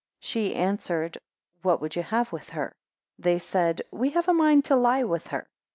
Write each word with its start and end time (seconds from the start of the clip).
She 0.19 0.55
answered, 0.55 1.19
What 1.61 1.79
would 1.79 1.95
you 1.95 2.01
have 2.01 2.31
with 2.31 2.49
her? 2.49 2.73
They 3.19 3.37
said, 3.37 3.83
We 3.91 4.09
have 4.09 4.27
a 4.27 4.33
mind 4.33 4.65
to 4.65 4.75
lie 4.75 5.03
with 5.03 5.27
her. 5.27 5.47